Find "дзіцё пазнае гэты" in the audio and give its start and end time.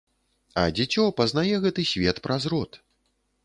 0.77-1.87